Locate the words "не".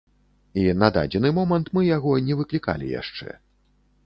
2.31-2.39